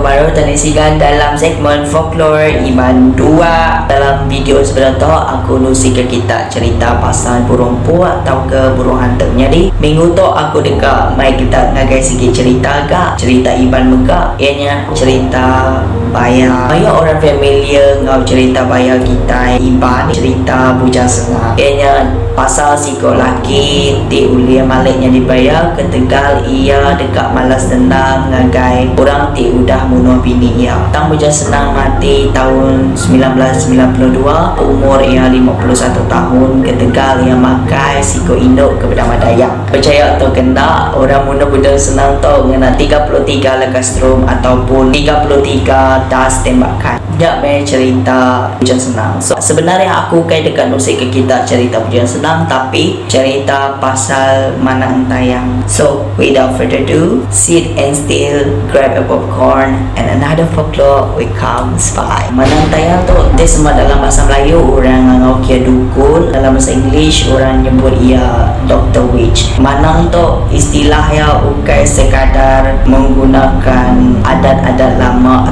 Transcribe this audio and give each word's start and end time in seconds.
baru 0.00 0.32
tadi 0.32 0.56
sigan 0.56 0.96
dalam 0.96 1.36
segmen 1.36 1.84
folklore 1.84 2.64
Iban 2.64 3.12
2 3.18 3.90
Dalam 3.90 4.30
video 4.30 4.64
sebelum 4.64 4.96
tu 4.96 5.10
aku 5.10 5.60
nusi 5.60 5.92
ke 5.92 6.08
kita 6.08 6.48
cerita 6.48 6.96
pasal 7.02 7.44
burung 7.44 7.82
puak 7.84 8.24
atau 8.24 8.46
ke 8.48 8.72
burung 8.78 8.96
hantu. 8.96 9.28
Jadi 9.36 9.74
minggu 9.76 10.16
tu 10.16 10.24
aku 10.24 10.64
dekat 10.64 11.12
mai 11.18 11.36
kita 11.36 11.74
ngagai 11.76 12.00
sikit 12.00 12.32
cerita 12.32 12.86
agak 12.86 13.20
Cerita 13.20 13.52
Iban 13.52 13.92
megak 13.92 14.38
Ianya 14.40 14.88
cerita 14.96 15.82
bayar. 16.12 16.68
Banyak 16.68 16.92
orang 16.92 17.18
familiar 17.18 17.98
ngau 18.04 18.20
cerita 18.22 18.68
bayar 18.68 19.00
kita 19.02 19.56
Iban 19.58 20.12
cerita 20.12 20.76
bujang 20.76 21.08
senang 21.08 21.56
Ianya 21.56 22.12
pasal 22.32 22.76
si 22.76 22.96
kau 22.96 23.12
laki 23.12 23.92
ti 24.08 24.24
ulia 24.24 24.64
maliknya 24.64 25.12
dibayar 25.12 25.76
ke 25.76 25.84
tegal 25.92 26.44
ia 26.48 26.96
dekat 26.96 27.32
malas 27.32 27.68
tenang 27.68 28.32
ngagai 28.32 28.92
orang 28.96 29.32
ti 29.36 29.52
udah 29.52 29.88
bunuh 29.88 30.20
bini 30.20 30.68
ia. 30.68 30.76
Tang 30.92 31.08
buja 31.08 31.28
senang 31.28 31.72
mati 31.76 32.28
tahun 32.32 32.92
1992 32.96 34.20
umur 34.60 34.98
ia 35.00 35.28
51 35.28 36.08
tahun 36.08 36.50
ke 36.64 36.72
tegal 36.76 37.20
ia 37.24 37.36
makai 37.36 38.00
si 38.04 38.20
kau 38.24 38.36
induk 38.36 38.76
ke 38.80 38.84
bedang 38.88 39.08
madaya 39.08 39.48
percaya 39.68 40.16
atau 40.16 40.28
kena 40.32 40.92
orang 40.92 41.24
bunuh 41.24 41.48
budak 41.48 41.76
senang 41.80 42.20
tu 42.20 42.48
ngena 42.48 42.76
33 42.76 43.62
lekas 43.68 43.96
strom 43.96 44.24
ataupun 44.28 44.92
33 44.92 46.01
das 46.08 46.42
tembakan. 46.42 47.02
Dia 47.20 47.38
main 47.44 47.60
cerita 47.60 48.48
Pujian 48.56 48.80
Senang. 48.80 49.20
So 49.20 49.36
sebenarnya 49.36 50.08
aku 50.08 50.24
kayak 50.24 50.48
dekat 50.48 50.72
nusik 50.72 50.96
ke 50.96 51.06
kita 51.12 51.44
cerita 51.44 51.76
Pujian 51.84 52.08
Senang 52.08 52.48
Tapi 52.48 53.04
cerita 53.04 53.76
pasal 53.76 54.56
mana 54.58 54.90
tayang 55.06 55.60
So 55.68 56.08
without 56.16 56.56
further 56.56 56.80
ado 56.80 57.20
Sit 57.28 57.76
and 57.76 57.92
still 57.92 58.48
Grab 58.72 58.96
a 58.96 59.04
popcorn 59.04 59.92
And 59.94 60.18
another 60.18 60.48
folklore 60.56 61.12
will 61.12 61.30
come 61.36 61.76
by. 61.92 62.32
Mana 62.32 62.56
tayang 62.72 63.04
tu 63.04 63.14
Dia 63.36 63.44
semua 63.44 63.76
dalam 63.76 64.00
bahasa 64.00 64.24
Melayu 64.24 64.64
Orang 64.72 65.20
ngau 65.20 65.36
kia 65.44 65.60
dukun. 65.60 66.32
Dalam 66.32 66.56
bahasa 66.56 66.72
English 66.72 67.28
Orang 67.28 67.60
nyebut 67.60 67.92
ia 68.00 68.56
Dr. 68.64 69.04
Witch. 69.12 69.52
Manang 69.60 70.08
tu 70.08 70.48
istilah 70.48 71.12
ya 71.12 71.28
Bukan 71.44 71.84
sekadar 71.84 72.82
Menggunakan 72.88 73.92
Adat-adat 74.24 74.96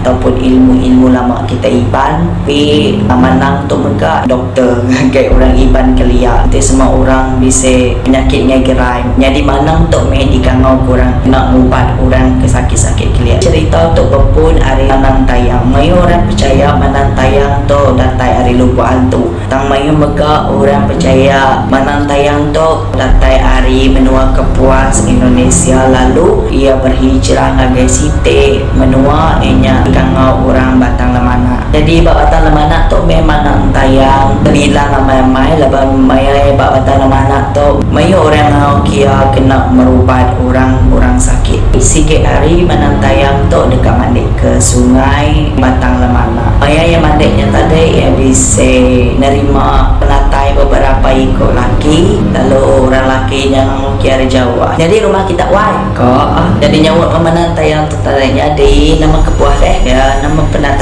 Ataupun 0.00 0.36
ilmu-ilmu 0.36 1.10
lama 1.10 1.42
kita 1.48 1.66
Iban 1.68 2.28
Tapi 2.44 3.00
Manang 3.08 3.64
tu 3.66 3.80
mereka 3.80 4.28
doktor 4.28 4.84
Kayak 5.14 5.32
orang 5.34 5.54
Iban 5.56 5.96
kelia 5.96 6.44
Itu 6.46 6.60
semua 6.60 6.92
orang 6.92 7.40
bisa 7.40 7.96
penyakit 8.04 8.44
ngegerai 8.46 9.02
Jadi 9.16 9.40
Manang 9.42 9.88
tu 9.88 9.98
medikan 10.06 10.60
mau 10.60 10.76
kurang 10.84 11.16
Nak 11.26 11.56
ubat 11.56 11.96
orang 11.98 12.36
ke 12.38 12.46
sakit-sakit 12.46 13.16
kelia 13.16 13.40
Cerita 13.40 13.96
tu 13.96 14.06
pun 14.36 14.52
hari 14.60 14.84
Manang 14.84 15.24
tayang. 15.24 15.64
Mayu 15.72 15.96
orang 15.96 16.28
percaya 16.28 16.76
Manang 16.76 17.16
tayang 17.16 17.64
tu 17.64 17.96
datai 17.96 18.36
hari 18.36 18.52
lupa 18.60 18.92
hantu. 18.92 19.32
Tang 19.48 19.66
mayu 19.72 19.96
mereka 19.96 20.52
orang 20.52 20.84
percaya 20.84 21.64
Manang 21.72 22.04
tayang 22.04 22.52
tu 22.52 22.84
datai 22.92 23.40
hari 23.40 23.88
menua 23.88 24.36
kepuas 24.36 25.08
Indonesia 25.08 25.88
Lalu. 25.88 26.52
Ia 26.52 26.76
berhijrah 26.76 27.56
ngagai 27.56 27.88
site 27.88 28.60
Menua 28.76 29.40
inya 29.40 29.85
Kangau 29.94 30.50
orang 30.50 30.82
batang 30.82 31.14
lemah 31.14 31.36
mana 31.36 31.56
jadi 31.76 32.00
babatan 32.00 32.48
lemana 32.48 32.88
tu 32.88 32.96
memang 33.04 33.68
tayang. 33.68 34.32
Terbilang 34.40 34.96
ramai-ramai 34.96 35.60
lepas 35.60 35.84
mayai 35.92 36.56
babatan 36.56 37.04
lemana 37.04 37.52
tu 37.52 37.84
mayu 37.92 38.16
orang 38.16 38.48
ngau 38.48 38.80
kia 38.80 39.28
kena 39.36 39.68
merubat 39.68 40.32
orang-orang 40.40 41.20
sakit. 41.20 41.60
Sikit 41.76 42.24
hari 42.24 42.64
mana 42.64 42.96
tayang 43.04 43.44
tu 43.52 43.68
dekat 43.68 43.92
mandi 43.92 44.24
ke 44.40 44.56
sungai 44.56 45.52
batang 45.60 46.00
lemana. 46.00 46.56
Mayai 46.64 46.96
yang 46.96 47.04
mandiknya 47.04 47.52
tadi 47.52 48.00
yang 48.00 48.16
bisa 48.16 48.72
nerima 49.20 50.00
pelatai 50.00 50.15
beberapa 50.66 51.08
ikut 51.14 51.54
laki 51.54 52.18
lalu 52.34 52.90
orang 52.90 53.06
laki 53.06 53.54
yang 53.54 53.94
kia 54.02 54.18
Jawa. 54.26 54.74
Jadi 54.74 54.98
rumah 55.06 55.22
kita 55.22 55.46
wai 55.54 55.78
kok 55.94 56.58
jadi 56.58 56.90
nyawut 56.90 57.14
pemenang 57.14 57.54
tayang 57.54 57.86
tu 57.86 57.94
tadi 58.02 58.34
jadi 58.34 58.98
nama 58.98 59.22
kepuah 59.22 59.54
deh. 59.62 59.76
Ya 59.86 60.05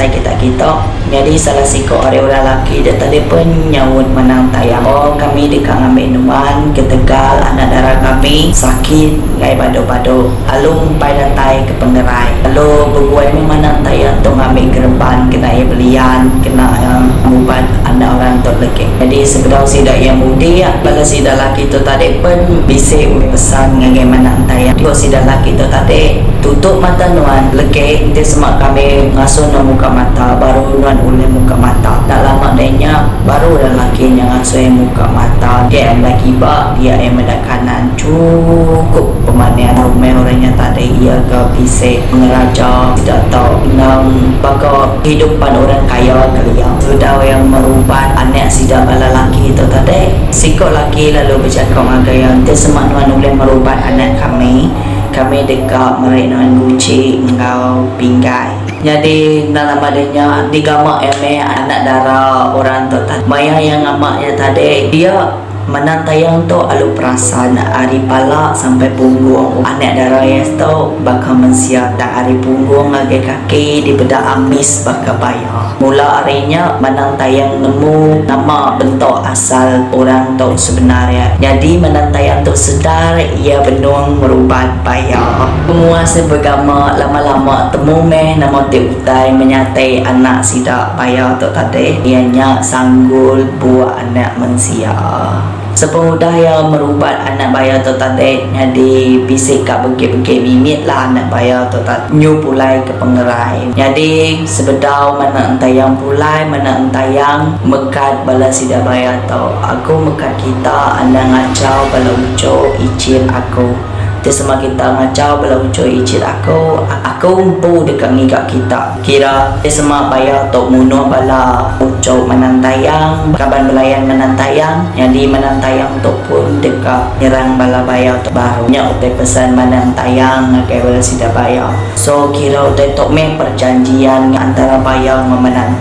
nama 0.05 0.13
penatai 0.13 0.21
kita 0.21 0.31
kita 0.37 0.71
jadi 1.05 1.33
salah 1.37 1.65
siko 1.65 2.01
orang-orang 2.01 2.43
lelaki 2.45 2.81
dia 2.81 2.97
tadi 2.97 3.21
pun 3.29 3.45
nyawut 3.69 4.05
menang 4.13 4.49
tayang 4.53 4.85
oh 4.85 5.13
kami 5.17 5.49
dekat 5.49 5.77
ngambil 5.77 6.17
nuan 6.17 6.73
ke 6.73 6.81
tegal 6.85 7.41
anak 7.41 7.69
darah 7.69 7.97
kami 8.01 8.49
sakit 8.53 9.17
gai 9.37 9.53
bado-bado 9.57 10.33
lalu 10.49 10.69
umpai 10.73 11.13
datai 11.13 11.65
ke 11.65 11.73
pengerai 11.77 12.41
lalu 12.49 12.89
berbuai 12.93 13.33
menang 13.37 13.81
tayang 13.85 14.17
tu 14.21 14.33
ngambil 14.33 14.65
gerban 14.73 15.29
kena 15.29 15.49
ia 15.53 15.65
belian 15.65 16.21
kena 16.41 16.67
yang 16.81 17.05
mubat 17.25 17.65
anak 17.85 18.17
orang 18.17 18.35
tu 18.41 18.51
lagi 18.57 18.85
jadi 19.01 19.19
sekedar 19.25 19.63
sidak 19.65 19.97
yang 20.01 20.17
mudi 20.17 20.65
bala 20.81 21.05
sidak 21.05 21.37
lelaki 21.37 21.69
tu 21.69 21.81
tadi 21.85 22.21
pun 22.21 22.65
bisa 22.65 22.97
pesan 23.29 23.77
ngai 23.81 24.05
menang 24.05 24.45
tayang 24.49 24.75
dia 24.77 24.93
sidak 24.93 25.25
lelaki 25.25 25.53
tu 25.53 25.65
tadi 25.69 26.21
tutup 26.41 26.81
mata 26.81 27.09
nuan 27.13 27.49
lagi 27.53 28.09
dia 28.09 28.25
semak 28.25 28.61
kami 28.61 29.13
ngasuh 29.13 29.49
no 29.53 29.65
muka 29.65 29.94
mata 29.95 30.35
baru 30.35 30.75
nuan 30.75 30.99
ulai 30.99 31.23
muka 31.31 31.55
mata. 31.55 32.03
Tak 32.03 32.19
lama 32.19 32.51
dahnya 32.59 33.07
baru 33.23 33.55
dan 33.55 33.79
laki 33.79 34.11
yang 34.11 34.27
ngasuh 34.27 34.67
muka 34.67 35.07
mata. 35.07 35.63
Dia 35.71 35.95
yang 35.95 36.03
lagi 36.03 36.35
bak 36.35 36.75
dia 36.75 36.99
yang 36.99 37.15
mendak 37.15 37.39
kanan. 37.47 37.95
Cukup 37.95 39.15
pemandian 39.23 39.79
rumah 39.79 40.19
orangnya 40.19 40.51
tadi 40.59 40.91
ia 40.99 41.15
ke 41.31 41.39
bisa 41.55 42.03
ngeraja 42.11 42.91
tidak 42.99 43.31
tahu 43.31 43.71
nang 43.79 44.11
baka 44.43 44.99
kehidupan 44.99 45.55
orang 45.55 45.87
kaya 45.87 46.27
kalian. 46.35 46.75
Sudah 46.83 47.23
yang 47.23 47.47
merubah 47.47 48.11
anak 48.19 48.51
sidak 48.51 48.83
bala 48.83 49.07
laki 49.15 49.55
itu 49.55 49.63
tadi. 49.71 50.11
Sikot 50.29 50.75
laki 50.75 51.15
lalu 51.15 51.47
bercakap 51.47 51.87
dengan 52.03 52.11
yang 52.11 52.35
dia 52.43 52.51
semak 52.51 52.91
nuan 52.91 53.15
merubah 53.15 53.79
anak 53.87 54.19
kami. 54.19 54.67
Kami 55.15 55.47
dekat 55.47 56.03
mereka 56.03 56.27
dengan 56.27 56.59
guci 56.59 57.23
engkau 57.23 57.87
pinggai 57.95 58.54
jadi 58.85 59.49
dalam 59.49 59.81
badannya 59.81 60.53
tiga 60.53 60.85
mak 60.85 61.01
anak 61.41 61.79
darah 61.81 62.53
orang 62.53 62.85
tuh 62.85 63.01
maya 63.25 63.57
yang 63.57 63.81
amaknya 63.81 64.37
tadi 64.37 64.93
dia 64.93 65.33
menantayang 65.65 66.45
tu 66.45 66.61
alu 66.61 66.93
perasan 66.93 67.57
hari 67.57 68.01
pala 68.05 68.53
sampai 68.53 68.93
punggung. 68.93 69.65
Anak 69.65 69.97
darah 69.97 70.25
yang 70.25 70.45
tu 70.57 70.93
bakal 71.01 71.33
mensiap 71.33 71.97
tak 71.97 72.21
hari 72.21 72.37
punggung 72.37 72.93
lagi 72.93 73.21
kaki 73.21 73.81
di 73.81 73.91
bedak 73.97 74.21
amis 74.21 74.85
bakal 74.85 75.17
bayar. 75.17 75.73
Mula 75.81 76.21
harinya 76.21 76.77
menantayang 76.77 77.61
nemu 77.61 78.25
nama 78.29 78.77
bentuk 78.77 79.25
asal 79.25 79.89
orang 79.89 80.37
tu 80.37 80.53
sebenarnya. 80.53 81.33
Jadi 81.41 81.81
menantayang 81.81 82.45
tu 82.45 82.53
sedar 82.53 83.17
ia 83.17 83.61
benung 83.65 84.21
merubat 84.21 84.69
bayar. 84.85 85.49
Penguasa 85.65 86.29
bergama 86.29 86.93
lama-lama 86.93 87.73
temu 87.73 88.05
meh 88.05 88.37
nama 88.37 88.69
tiutai 88.69 89.33
menyatai 89.33 90.05
anak 90.05 90.45
sidak 90.45 90.93
bayar 90.93 91.35
tu 91.41 91.49
tadi 91.49 91.97
ianya 92.05 92.61
sanggul 92.61 93.41
buat 93.57 93.97
anak 93.97 94.37
mensiap 94.37 95.54
Sepemudah 95.75 96.31
yang 96.39 96.71
merubat 96.71 97.19
anak 97.27 97.51
bayar 97.51 97.83
tu 97.83 97.91
tadi 97.99 98.47
Jadi 98.55 99.23
bisik 99.27 99.67
kat 99.67 99.83
bekit-bekit 99.83 100.39
mimit 100.39 100.87
lah 100.87 101.11
anak 101.11 101.27
bayar 101.27 101.67
tu 101.67 101.83
tadi 101.83 102.15
Nyu 102.15 102.39
pulai 102.39 102.79
ke 102.87 102.95
pengerai. 102.95 103.75
Jadi 103.75 104.43
sebedau 104.47 105.19
mana 105.19 105.51
entah 105.51 105.67
yang 105.67 105.99
pulai 105.99 106.47
Mana 106.47 106.79
entah 106.79 107.07
yang 107.11 107.59
mekat 107.67 108.23
bala 108.23 108.47
sida 108.47 108.79
bayar 108.87 109.19
tu 109.27 109.43
Aku 109.59 109.99
mekat 109.99 110.31
kita 110.39 110.95
anda 111.01 111.27
ngacau 111.27 111.91
bala 111.91 112.11
ucok 112.15 112.79
icin 112.79 113.27
aku 113.27 113.94
dia 114.25 114.33
semua 114.33 114.57
kita 114.57 114.97
ngacau 114.97 115.37
bela 115.37 115.61
ucap 115.61 115.85
icit 115.85 116.25
aku. 116.25 116.81
Aku 116.89 117.45
umpu 117.45 117.85
dekat 117.85 118.09
ngigak 118.09 118.49
kita. 118.49 118.97
Kira 119.05 119.53
dia 119.61 119.69
semua 119.69 120.09
bayar 120.09 120.49
untuk 120.49 120.73
munuh 120.73 121.05
bala 121.05 121.69
ucap 121.77 122.25
menantayang 122.25 123.29
kaban 123.37 123.69
belayan 123.69 124.09
menantayang 124.09 124.89
jadi 124.97 125.29
menantayang 125.29 125.93
untuk 126.01 126.17
pun 126.25 126.57
dekat 126.57 127.05
nyerang 127.21 127.53
bala 127.53 127.85
bayar 127.85 128.17
untuk 128.17 128.33
barunya 128.33 128.89
utai 128.89 129.13
pesan 129.13 129.53
menantayang 129.53 130.57
ngakai 130.57 130.81
bala 130.81 130.97
sida 130.97 131.29
bayar. 131.29 131.69
So 131.93 132.33
kira 132.33 132.73
utai 132.73 132.97
untuk 132.97 133.13
meh 133.13 133.37
perjanjian 133.37 134.33
antara 134.33 134.81
bayar 134.81 135.21
dengan 135.29 135.77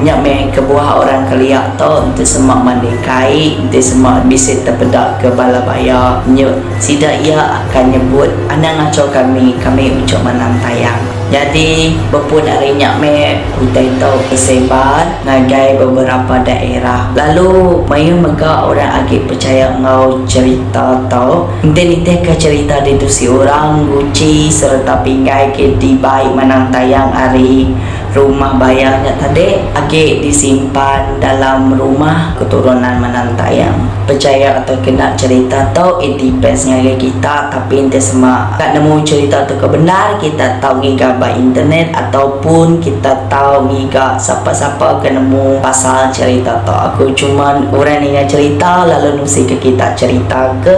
meh 0.00 0.50
kebuah 0.50 1.04
orang 1.04 1.28
keliak 1.28 1.76
tu 1.78 1.86
untuk 1.86 2.26
semua 2.26 2.58
mendekai 2.62 3.60
untuk 3.60 3.82
semua 3.82 4.24
bisa 4.26 4.56
terbedak 4.64 5.20
ke 5.20 5.28
bala 5.30 5.62
bayar 5.68 6.24
nyuk 6.26 6.56
sida 6.80 7.14
ia 7.20 7.38
akan 7.38 7.94
nyebut 7.94 8.30
anda 8.48 8.74
ngacau 8.74 9.10
kami 9.12 9.54
kami 9.60 9.92
ucap 10.02 10.22
menang 10.24 10.56
tayang. 10.62 11.00
Jadi 11.32 11.96
berpun 12.12 12.46
hari 12.46 12.76
nyak 12.78 13.00
me 13.00 13.42
hutai 13.58 13.90
tau 13.98 14.14
kesebar 14.30 15.24
ngagai 15.24 15.80
beberapa 15.80 16.38
daerah. 16.44 17.10
Lalu 17.16 17.82
mayu 17.90 18.14
mega 18.14 18.62
orang 18.68 19.02
agak 19.02 19.26
percaya 19.26 19.72
ngau 19.82 20.22
cerita 20.28 21.00
tau. 21.10 21.48
Nanti 21.64 21.82
ni 21.90 22.14
ke 22.22 22.38
cerita 22.38 22.84
di 22.84 23.00
tu 23.00 23.08
si 23.10 23.26
orang 23.26 23.88
guci 23.88 24.46
serta 24.46 25.02
pinggai 25.02 25.50
ke 25.50 25.74
di 25.80 25.98
baik 25.98 26.36
menang 26.38 26.70
tayang 26.70 27.10
hari 27.10 27.72
rumah 28.14 28.54
bayarnya 28.56 29.18
tadi 29.18 29.58
agak 29.74 30.22
disimpan 30.22 31.18
dalam 31.18 31.74
rumah 31.74 32.32
keturunan 32.38 33.02
menantayang 33.02 33.74
percaya 34.06 34.62
atau 34.62 34.78
kena 34.80 35.18
cerita 35.18 35.74
tau 35.74 35.98
it 35.98 36.14
depends 36.16 36.64
dengan 36.64 36.94
kita 36.94 37.50
tapi 37.50 37.84
ente 37.84 37.98
semua 37.98 38.54
tak 38.54 38.78
nemu 38.78 39.02
cerita 39.02 39.42
tu 39.44 39.58
kebenar 39.58 40.16
kita 40.22 40.62
tahu 40.62 40.78
ngiga 40.80 41.18
ba 41.18 41.34
internet 41.34 41.90
ataupun 41.90 42.78
kita 42.78 43.26
tahu 43.26 43.66
ngiga 43.66 44.14
siapa-siapa 44.14 45.02
ke 45.02 45.10
nemu 45.10 45.58
pasal 45.58 46.12
cerita 46.14 46.62
tu. 46.62 46.72
Aku 46.72 47.10
cuma 47.16 47.58
orang 47.72 48.04
ni 48.04 48.14
cerita 48.28 48.86
lalu 48.86 49.18
nusi 49.18 49.48
ke 49.48 49.58
kita 49.58 49.96
cerita 49.98 50.54
ke 50.62 50.74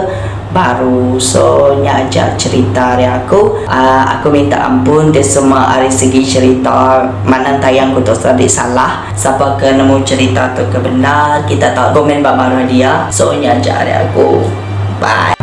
baru 0.51 1.19
so 1.19 1.75
aja 1.81 2.35
cerita 2.35 2.95
dari 2.95 3.07
aku. 3.07 3.65
Uh, 3.67 4.03
aku 4.17 4.31
minta 4.33 4.57
ampun 4.67 5.11
di 5.11 5.23
semua 5.23 5.77
hari 5.77 5.91
segi 5.91 6.23
cerita. 6.23 7.07
Mana 7.23 7.59
tayang 7.59 7.95
aku 7.95 8.03
tadi 8.03 8.47
salah. 8.49 9.07
Siapa 9.13 9.55
ke 9.59 9.75
nemu 9.75 10.03
cerita 10.03 10.51
tu 10.53 10.63
ke 10.67 10.79
benar 10.79 11.43
kita 11.45 11.71
tahu 11.71 12.03
komen 12.03 12.21
baru 12.23 12.63
dia. 12.67 13.07
So 13.11 13.31
aja 13.31 13.59
dari 13.59 13.93
aku. 13.93 14.43
Bye 14.97 15.36